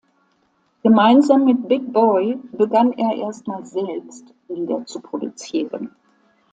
Gemeinsam 0.81 1.45
mit 1.45 1.67
Big 1.67 1.93
Boi 1.93 2.39
begann 2.53 2.91
er 2.93 3.13
erstmals 3.17 3.69
selbst 3.69 4.33
Lieder 4.47 4.83
zu 4.87 4.99
produzieren. 4.99 5.95